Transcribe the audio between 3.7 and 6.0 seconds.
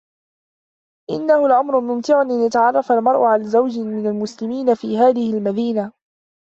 من المسلمين في هذه المدينة.